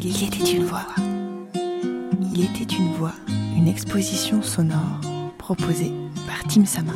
Il 0.00 0.22
était 0.24 0.52
une 0.52 0.64
voix. 0.64 0.86
Il 2.32 2.44
était 2.44 2.72
une 2.72 2.92
voix, 2.92 3.14
une 3.56 3.66
exposition 3.66 4.42
sonore 4.42 5.00
proposée 5.38 5.92
par 6.24 6.44
Tim 6.44 6.64
Sama. 6.64 6.92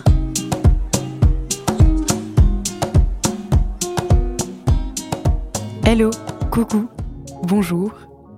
Hello, 5.85 6.10
coucou, 6.53 6.88
bonjour, 7.42 7.92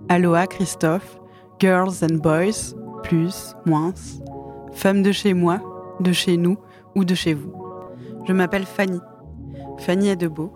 aloha 0.08 0.46
Christophe, 0.46 1.18
girls 1.60 2.02
and 2.02 2.16
boys, 2.22 2.74
plus, 3.02 3.54
moins, 3.66 3.92
femmes 4.72 5.02
de 5.02 5.12
chez 5.12 5.34
moi, 5.34 5.60
de 6.00 6.12
chez 6.12 6.38
nous 6.38 6.56
ou 6.94 7.04
de 7.04 7.14
chez 7.14 7.34
vous. 7.34 7.52
Je 8.26 8.32
m'appelle 8.32 8.64
Fanny, 8.64 9.00
Fanny 9.80 10.08
Edebeau. 10.08 10.54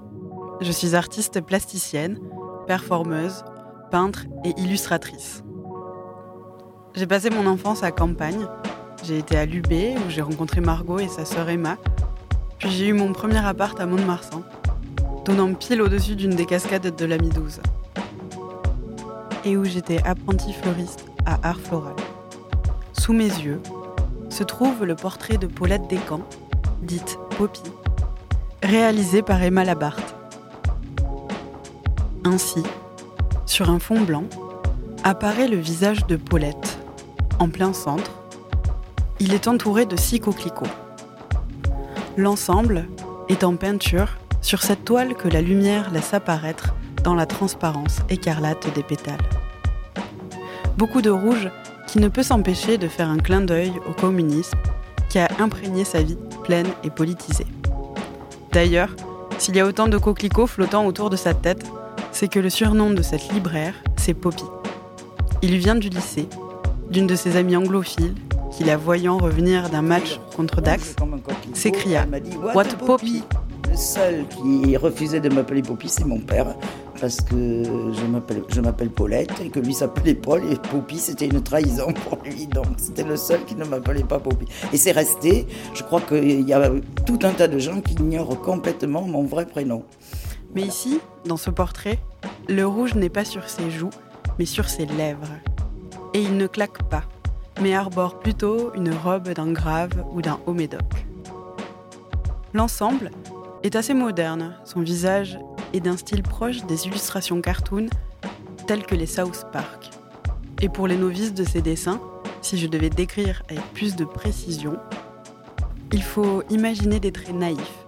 Je 0.62 0.72
suis 0.72 0.95
artiste 0.95 1.43
plasticienne, 1.43 2.18
performeuse, 2.66 3.45
peintre 3.91 4.27
et 4.45 4.55
illustratrice. 4.60 5.42
J'ai 6.95 7.06
passé 7.06 7.30
mon 7.30 7.47
enfance 7.47 7.83
à 7.83 7.91
campagne. 7.91 8.47
J'ai 9.05 9.19
été 9.19 9.37
à 9.37 9.47
l'UB 9.47 9.73
où 9.73 10.11
j'ai 10.11 10.23
rencontré 10.23 10.61
Margot 10.61 10.98
et 10.98 11.09
sa 11.09 11.24
sœur 11.24 11.48
Emma. 11.48 11.77
Puis 12.59 12.70
j'ai 12.70 12.88
eu 12.88 12.92
mon 12.92 13.12
premier 13.12 13.45
appart 13.45 13.78
à 13.80 13.87
Mont-de-Marsan, 13.87 14.42
donnant 15.24 15.55
pile 15.55 15.80
au-dessus 15.80 16.16
d'une 16.16 16.34
des 16.34 16.47
cascades 16.47 16.95
de 16.95 17.05
la 17.05 17.19
Midouze. 17.19 17.61
Et 19.45 19.56
où 19.56 19.64
j'étais 19.64 20.02
apprentie 20.05 20.52
fleuriste 20.52 21.05
à 21.25 21.39
Art 21.48 21.61
Floral. 21.61 21.95
Sous 22.92 23.12
mes 23.12 23.28
yeux 23.28 23.62
se 24.28 24.42
trouve 24.42 24.84
le 24.84 24.97
portrait 24.97 25.39
de 25.39 25.47
Paulette 25.47 25.86
Descamps, 25.89 26.27
dite 26.83 27.19
Poppy, 27.36 27.62
réalisé 28.62 29.23
par 29.23 29.42
Emma 29.42 29.64
Labarthe. 29.64 30.16
Ainsi, 32.25 32.62
sur 33.59 33.71
un 33.71 33.80
fond 33.80 34.01
blanc, 34.03 34.23
apparaît 35.03 35.48
le 35.48 35.57
visage 35.57 36.06
de 36.06 36.14
Paulette, 36.14 36.78
en 37.41 37.48
plein 37.48 37.73
centre. 37.73 38.12
Il 39.19 39.34
est 39.34 39.48
entouré 39.48 39.84
de 39.84 39.97
six 39.97 40.20
coquelicots. 40.20 40.70
L'ensemble 42.17 42.87
est 43.28 43.42
en 43.42 43.56
peinture 43.56 44.17
sur 44.42 44.62
cette 44.62 44.84
toile 44.84 45.17
que 45.17 45.27
la 45.27 45.42
lumière 45.42 45.91
laisse 45.91 46.15
apparaître 46.15 46.77
dans 47.03 47.17
la 47.17 47.27
transparence 47.27 47.98
écarlate 48.09 48.73
des 48.77 48.84
pétales. 48.84 49.19
Beaucoup 50.77 51.03
de 51.03 51.11
rouge 51.11 51.50
qui 51.89 51.98
ne 51.98 52.06
peut 52.06 52.22
s'empêcher 52.22 52.78
de 52.78 52.87
faire 52.87 53.09
un 53.09 53.19
clin 53.19 53.41
d'œil 53.41 53.72
au 53.89 53.93
communisme 53.93 54.56
qui 55.09 55.19
a 55.19 55.27
imprégné 55.41 55.84
sa 55.84 56.00
vie 56.00 56.19
pleine 56.45 56.69
et 56.84 56.91
politisée. 56.91 57.47
D'ailleurs, 58.53 58.95
s'il 59.39 59.56
y 59.56 59.61
a 59.61 59.67
autant 59.67 59.89
de 59.89 59.98
coquelicots 59.98 60.47
flottant 60.47 60.87
autour 60.87 61.11
de 61.11 61.17
sa 61.17 61.34
tête, 61.34 61.67
c'est 62.19 62.27
que 62.27 62.41
le 62.41 62.50
surnom 62.50 62.91
de 62.91 63.00
cette 63.00 63.33
libraire, 63.33 63.74
c'est 63.97 64.12
Poppy. 64.12 64.42
Il 65.41 65.56
vient 65.56 65.77
du 65.77 65.88
lycée, 65.88 66.28
d'une 66.91 67.06
de 67.06 67.14
ses 67.14 67.36
amies 67.36 67.55
anglophiles, 67.55 68.16
qui 68.50 68.64
la 68.64 68.77
voyant 68.77 69.19
revenir 69.19 69.70
d'un 69.70 69.83
match 69.83 70.19
contre 70.34 70.60
Dax, 70.60 70.97
s'écria 71.55 72.08
What 72.56 72.64
Poppy 72.84 73.22
Le 73.70 73.77
seul 73.77 74.25
qui 74.27 74.77
refusait 74.77 75.20
de 75.20 75.28
m'appeler 75.28 75.62
Poppy, 75.62 75.88
c'est 75.88 76.05
mon 76.05 76.19
père, 76.19 76.56
parce 77.00 77.20
que 77.20 77.62
je 78.50 78.60
m'appelle 78.60 78.91
Paulette 78.91 79.41
et 79.44 79.48
que 79.48 79.60
lui 79.60 79.72
s'appelait 79.72 80.16
Paul 80.16 80.42
et 80.50 80.56
Poppy 80.56 80.98
c'était 80.98 81.27
une 81.27 81.41
trahison 81.41 81.92
pour 81.92 82.19
lui, 82.25 82.48
donc 82.48 82.66
c'était 82.78 83.05
le 83.05 83.16
seul 83.16 83.44
qui 83.44 83.55
ne 83.55 83.64
m'appelait 83.64 84.03
pas 84.03 84.19
Poppy. 84.19 84.47
Et 84.72 84.77
c'est 84.77 84.91
resté, 84.91 85.47
je 85.72 85.84
crois 85.84 86.00
qu'il 86.00 86.41
y 86.41 86.53
a 86.53 86.69
tout 87.06 87.20
un 87.22 87.30
tas 87.30 87.47
de 87.47 87.60
gens 87.60 87.80
qui 87.80 87.94
ignorent 87.94 88.41
complètement 88.41 89.03
mon 89.03 89.22
vrai 89.22 89.47
prénom. 89.47 89.84
Mais 90.54 90.62
ici, 90.62 91.00
dans 91.24 91.36
ce 91.36 91.50
portrait, 91.50 91.98
le 92.48 92.66
rouge 92.66 92.94
n'est 92.94 93.10
pas 93.10 93.24
sur 93.24 93.48
ses 93.48 93.70
joues, 93.70 93.91
mais 94.38 94.46
sur 94.46 94.68
ses 94.68 94.86
lèvres. 94.86 95.28
Et 96.14 96.22
il 96.22 96.36
ne 96.36 96.46
claque 96.46 96.82
pas, 96.84 97.04
mais 97.60 97.74
arbore 97.74 98.18
plutôt 98.18 98.72
une 98.74 98.92
robe 98.92 99.28
d'un 99.28 99.52
grave 99.52 100.04
ou 100.12 100.22
d'un 100.22 100.41
haut 100.47 100.54
médoc. 100.54 101.06
L'ensemble 102.54 103.10
est 103.62 103.76
assez 103.76 103.94
moderne, 103.94 104.56
son 104.64 104.81
visage 104.81 105.38
est 105.75 105.81
d'un 105.81 105.97
style 105.97 106.22
proche 106.22 106.64
des 106.64 106.87
illustrations 106.87 107.42
cartoon 107.42 107.88
telles 108.66 108.87
que 108.87 108.94
les 108.94 109.06
South 109.06 109.47
Park. 109.53 109.91
Et 110.62 110.69
pour 110.69 110.88
les 110.88 110.97
novices 110.97 111.34
de 111.34 111.44
ces 111.44 111.60
dessins, 111.60 112.00
si 112.41 112.56
je 112.56 112.66
devais 112.66 112.91
décrire 112.91 113.42
avec 113.50 113.62
plus 113.75 113.97
de 113.97 114.04
précision, 114.04 114.78
il 115.92 116.03
faut 116.03 116.42
imaginer 116.50 117.00
des 117.00 117.12
traits 117.12 117.34
naïfs, 117.34 117.87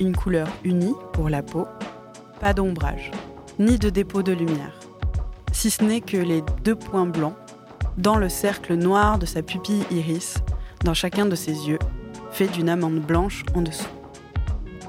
une 0.00 0.14
couleur 0.14 0.48
unie 0.64 0.94
pour 1.12 1.28
la 1.28 1.42
peau 1.42 1.66
pas 2.44 2.52
d'ombrage, 2.52 3.10
ni 3.58 3.78
de 3.78 3.88
dépôt 3.88 4.22
de 4.22 4.32
lumière, 4.32 4.78
si 5.50 5.70
ce 5.70 5.82
n'est 5.82 6.02
que 6.02 6.18
les 6.18 6.42
deux 6.62 6.74
points 6.74 7.06
blancs 7.06 7.36
dans 7.96 8.16
le 8.16 8.28
cercle 8.28 8.74
noir 8.74 9.18
de 9.18 9.24
sa 9.24 9.40
pupille 9.40 9.86
iris, 9.90 10.34
dans 10.84 10.92
chacun 10.92 11.24
de 11.24 11.36
ses 11.36 11.66
yeux, 11.66 11.78
fait 12.32 12.48
d'une 12.48 12.68
amande 12.68 13.00
blanche 13.00 13.44
en 13.54 13.62
dessous. 13.62 13.88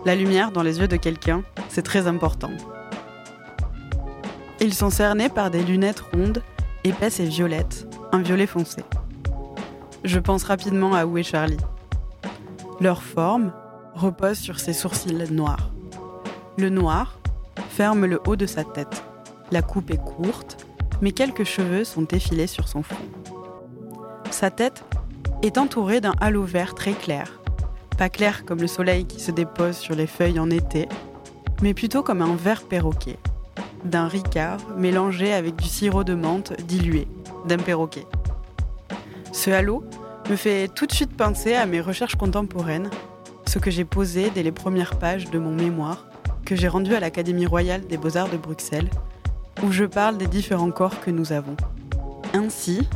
La 0.04 0.16
lumière 0.16 0.52
dans 0.52 0.64
les 0.64 0.82
yeux 0.82 0.90
de 0.90 0.98
quelqu'un, 0.98 1.44
c'est 1.70 1.82
très 1.82 2.08
important. 2.08 2.52
Ils 4.60 4.74
sont 4.74 4.90
cernés 4.90 5.30
par 5.30 5.50
des 5.50 5.64
lunettes 5.64 6.04
rondes, 6.12 6.44
épaisses 6.84 7.22
et 7.22 7.26
violettes, 7.26 7.88
un 8.12 8.22
violet 8.22 8.48
foncé. 8.48 8.84
Je 10.04 10.20
pense 10.20 10.44
rapidement 10.44 10.94
à 10.94 11.06
Où 11.06 11.18
est 11.18 11.24
Charlie? 11.24 11.64
Leur 12.82 13.02
forme 13.02 13.54
repose 13.94 14.40
sur 14.40 14.60
ses 14.60 14.74
sourcils 14.74 15.32
noirs. 15.32 15.72
Le 16.58 16.68
noir, 16.70 17.18
ferme 17.76 18.06
le 18.06 18.22
haut 18.26 18.38
de 18.38 18.46
sa 18.46 18.64
tête. 18.64 19.04
La 19.52 19.62
coupe 19.62 19.92
est 19.92 20.02
courte, 20.02 20.66
mais 21.02 21.12
quelques 21.12 21.44
cheveux 21.44 21.84
sont 21.84 22.08
effilés 22.08 22.48
sur 22.48 22.70
son 22.70 22.84
front. 22.84 22.96
Sa 24.32 24.50
tête 24.50 24.86
est 25.44 25.58
entourée 25.58 26.00
d'un 26.00 26.14
halo 26.22 26.44
vert 26.44 26.74
très 26.74 26.94
clair. 26.94 27.42
Pas 27.98 28.08
clair 28.08 28.46
comme 28.46 28.62
le 28.62 28.68
soleil 28.68 29.04
qui 29.04 29.20
se 29.20 29.30
dépose 29.30 29.76
sur 29.76 29.94
les 29.94 30.08
feuilles 30.08 30.40
en 30.40 30.50
été, 30.50 30.88
mais 31.62 31.74
plutôt 31.74 32.02
comme 32.02 32.22
un 32.22 32.38
vert 32.38 32.64
perroquet. 32.64 33.18
D'un 33.84 34.08
ricard 34.08 34.62
mélangé 34.78 35.34
avec 35.34 35.58
du 35.58 35.68
sirop 35.68 36.06
de 36.06 36.16
menthe 36.16 36.54
dilué, 36.62 37.10
d'un 37.46 37.58
perroquet. 37.58 38.06
Ce 39.34 39.50
halo 39.50 39.84
me 40.30 40.38
fait 40.38 40.70
tout 40.70 40.86
de 40.86 40.94
suite 40.94 41.18
penser 41.18 41.56
à 41.56 41.66
mes 41.66 41.82
recherches 41.82 42.16
contemporaines, 42.16 42.90
ce 43.46 43.60
que 43.60 43.70
j'ai 43.70 43.84
posé 43.84 44.30
dès 44.30 44.44
les 44.44 44.54
premières 44.54 44.98
pages 44.98 45.30
de 45.30 45.40
mon 45.40 45.52
mémoire 45.52 46.06
que 46.46 46.56
j'ai 46.56 46.68
rendu 46.68 46.94
à 46.96 47.00
l'Académie 47.00 47.48
royale 47.48 47.86
des 47.88 47.98
beaux-arts 47.98 48.30
de 48.30 48.38
Bruxelles, 48.38 48.90
où 49.64 49.72
je 49.72 49.84
parle 49.84 50.18
des 50.18 50.28
différents 50.28 50.72
corps 50.72 51.02
que 51.02 51.12
nous 51.12 51.34
avons. 51.34 51.58
Ainsi, 52.34 52.88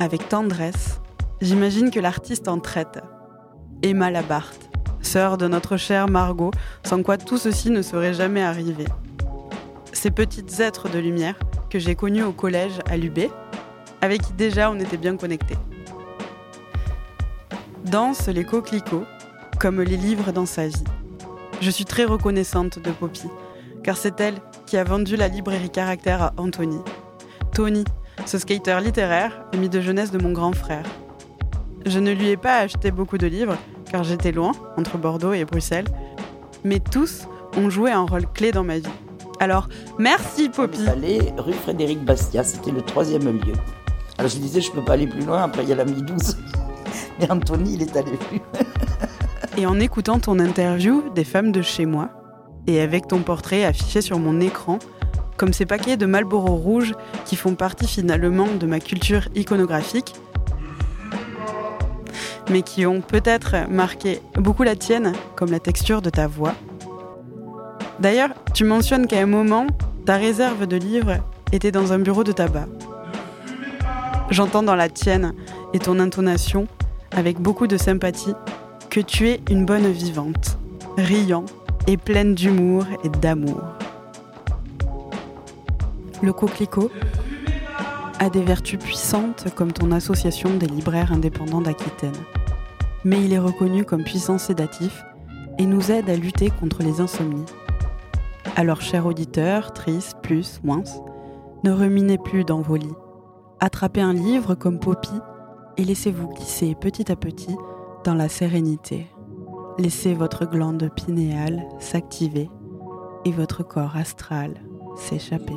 avec 0.00 0.28
tendresse, 0.28 1.00
j'imagine 1.40 1.90
que 1.90 2.00
l'artiste 2.00 2.48
en 2.48 2.58
traite. 2.58 2.98
Emma 3.82 4.10
Labarthe, 4.10 4.68
sœur 5.00 5.38
de 5.38 5.46
notre 5.46 5.76
chère 5.76 6.08
Margot, 6.08 6.50
sans 6.84 7.02
quoi 7.02 7.16
tout 7.16 7.38
ceci 7.38 7.70
ne 7.70 7.82
serait 7.82 8.14
jamais 8.14 8.42
arrivé. 8.42 8.84
Ces 9.92 10.10
petites 10.10 10.58
êtres 10.60 10.88
de 10.88 10.98
lumière 10.98 11.38
que 11.70 11.78
j'ai 11.78 11.94
connus 11.94 12.24
au 12.24 12.32
collège 12.32 12.80
à 12.90 12.96
l'UB, 12.96 13.30
avec 14.00 14.22
qui 14.22 14.32
déjà 14.32 14.70
on 14.70 14.78
était 14.78 14.96
bien 14.96 15.16
connectés. 15.16 15.56
Danse 17.84 18.26
les 18.26 18.44
coquelicots, 18.44 19.04
comme 19.60 19.80
les 19.80 19.96
livres 19.96 20.32
dans 20.32 20.46
sa 20.46 20.66
vie. 20.66 20.84
Je 21.60 21.70
suis 21.70 21.84
très 21.84 22.04
reconnaissante 22.04 22.78
de 22.78 22.90
Poppy, 22.90 23.28
car 23.82 23.96
c'est 23.96 24.20
elle 24.20 24.36
qui 24.66 24.76
a 24.76 24.84
vendu 24.84 25.16
la 25.16 25.28
librairie 25.28 25.70
Caractère 25.70 26.22
à 26.22 26.32
Anthony. 26.36 26.78
Tony, 27.54 27.84
ce 28.26 28.38
skater 28.38 28.78
littéraire, 28.82 29.46
ami 29.54 29.68
de 29.68 29.80
jeunesse 29.80 30.10
de 30.10 30.18
mon 30.18 30.32
grand 30.32 30.52
frère. 30.52 30.84
Je 31.86 31.98
ne 31.98 32.12
lui 32.12 32.28
ai 32.28 32.36
pas 32.36 32.58
acheté 32.58 32.90
beaucoup 32.90 33.16
de 33.16 33.26
livres, 33.26 33.56
car 33.90 34.04
j'étais 34.04 34.32
loin, 34.32 34.52
entre 34.76 34.98
Bordeaux 34.98 35.32
et 35.32 35.44
Bruxelles, 35.44 35.86
mais 36.62 36.78
tous 36.78 37.26
ont 37.56 37.70
joué 37.70 37.90
un 37.90 38.02
rôle 38.02 38.26
clé 38.26 38.52
dans 38.52 38.64
ma 38.64 38.78
vie. 38.78 38.88
Alors, 39.40 39.68
merci 39.98 40.50
Poppy. 40.50 40.86
Aller 40.86 41.32
rue 41.38 41.54
Frédéric 41.54 42.04
Bastia, 42.04 42.44
c'était 42.44 42.70
le 42.70 42.82
troisième 42.82 43.24
lieu. 43.24 43.54
Alors 44.18 44.30
je 44.30 44.38
disais, 44.38 44.60
je 44.60 44.70
peux 44.70 44.84
pas 44.84 44.92
aller 44.92 45.06
plus 45.06 45.24
loin, 45.24 45.42
après 45.42 45.62
il 45.62 45.70
y 45.70 45.72
a 45.72 45.76
la 45.76 45.84
Mi-12. 45.84 46.36
Mais 47.18 47.30
Anthony, 47.30 47.74
il 47.74 47.82
est 47.82 47.96
allé 47.96 48.12
plus. 48.12 48.40
Et 49.58 49.64
en 49.64 49.80
écoutant 49.80 50.18
ton 50.18 50.38
interview 50.38 51.02
des 51.14 51.24
femmes 51.24 51.50
de 51.50 51.62
chez 51.62 51.86
moi, 51.86 52.10
et 52.66 52.80
avec 52.80 53.08
ton 53.08 53.20
portrait 53.20 53.64
affiché 53.64 54.02
sur 54.02 54.18
mon 54.18 54.40
écran, 54.40 54.78
comme 55.36 55.52
ces 55.52 55.66
paquets 55.66 55.96
de 55.96 56.04
Marlboro 56.04 56.56
rouge 56.56 56.94
qui 57.24 57.36
font 57.36 57.54
partie 57.54 57.86
finalement 57.86 58.48
de 58.58 58.66
ma 58.66 58.80
culture 58.80 59.28
iconographique, 59.34 60.14
mais 62.50 62.62
qui 62.62 62.86
ont 62.86 63.00
peut-être 63.00 63.68
marqué 63.70 64.20
beaucoup 64.34 64.62
la 64.62 64.76
tienne, 64.76 65.12
comme 65.34 65.50
la 65.50 65.60
texture 65.60 66.02
de 66.02 66.10
ta 66.10 66.26
voix. 66.26 66.54
D'ailleurs, 67.98 68.30
tu 68.52 68.64
mentionnes 68.64 69.06
qu'à 69.06 69.20
un 69.20 69.26
moment, 69.26 69.66
ta 70.04 70.16
réserve 70.16 70.66
de 70.66 70.76
livres 70.76 71.16
était 71.52 71.72
dans 71.72 71.92
un 71.92 71.98
bureau 71.98 72.24
de 72.24 72.32
tabac. 72.32 72.66
J'entends 74.30 74.62
dans 74.62 74.74
la 74.74 74.88
tienne 74.88 75.32
et 75.72 75.78
ton 75.78 75.98
intonation, 75.98 76.66
avec 77.10 77.40
beaucoup 77.40 77.66
de 77.66 77.76
sympathie, 77.76 78.34
que 78.96 79.02
tu 79.02 79.28
es 79.28 79.42
une 79.50 79.66
bonne 79.66 79.92
vivante, 79.92 80.56
riant 80.96 81.44
et 81.86 81.98
pleine 81.98 82.34
d'humour 82.34 82.86
et 83.04 83.10
d'amour. 83.10 83.60
Le 86.22 86.32
coquelicot 86.32 86.90
a 88.18 88.30
des 88.30 88.40
vertus 88.40 88.78
puissantes 88.78 89.52
comme 89.54 89.72
ton 89.72 89.92
association 89.92 90.56
des 90.56 90.66
libraires 90.66 91.12
indépendants 91.12 91.60
d'Aquitaine. 91.60 92.16
Mais 93.04 93.22
il 93.22 93.34
est 93.34 93.38
reconnu 93.38 93.84
comme 93.84 94.02
puissant 94.02 94.38
sédatif 94.38 95.04
et 95.58 95.66
nous 95.66 95.92
aide 95.92 96.08
à 96.08 96.16
lutter 96.16 96.48
contre 96.48 96.82
les 96.82 97.02
insomnies. 97.02 97.44
Alors, 98.56 98.80
chers 98.80 99.04
auditeurs, 99.04 99.74
tristes, 99.74 100.16
plus, 100.22 100.62
moins, 100.64 100.84
ne 101.64 101.70
ruminez 101.70 102.16
plus 102.16 102.44
dans 102.44 102.62
vos 102.62 102.76
lits. 102.76 102.96
Attrapez 103.60 104.00
un 104.00 104.14
livre 104.14 104.54
comme 104.54 104.78
Poppy 104.78 105.12
et 105.76 105.84
laissez-vous 105.84 106.28
glisser 106.28 106.74
petit 106.74 107.12
à 107.12 107.16
petit 107.16 107.54
dans 108.06 108.14
la 108.14 108.28
sérénité. 108.28 109.08
Laissez 109.78 110.14
votre 110.14 110.46
glande 110.46 110.88
pinéale 110.94 111.66
s'activer 111.80 112.48
et 113.24 113.32
votre 113.32 113.64
corps 113.64 113.96
astral 113.96 114.54
s'échapper. 114.96 115.56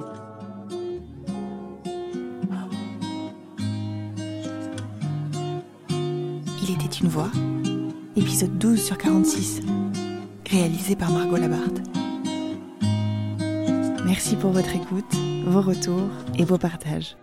Il 6.63 6.73
était 6.73 6.95
une 7.01 7.07
voix, 7.07 7.29
épisode 8.15 8.57
12 8.57 8.81
sur 8.81 8.97
46, 8.97 9.61
réalisé 10.49 10.95
par 10.95 11.11
Margot 11.11 11.37
Labarthe. 11.37 11.81
Merci 14.05 14.35
pour 14.35 14.49
votre 14.49 14.75
écoute, 14.75 15.15
vos 15.45 15.61
retours 15.61 16.09
et 16.39 16.45
vos 16.45 16.57
partages. 16.57 17.15